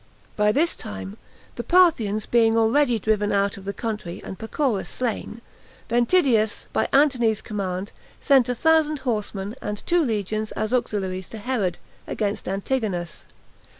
[0.35, 1.15] By this time
[1.57, 5.41] [the Parthians being already driven out of the country, and Pacorus slain]
[5.89, 11.77] Ventidius, by Antony's command, sent a thousand horsemen, and two legions, as auxiliaries to Herod,
[12.07, 13.25] against Antigonus.